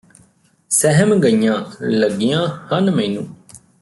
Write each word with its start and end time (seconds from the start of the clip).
ਸਹਿਮ 0.71 1.13
ਗਈਆਂ 1.21 1.57
ਲੱਗੀਆਂ 1.81 2.47
ਹਨ 2.47 2.89
ਮੈਨੂੰ 2.91 3.27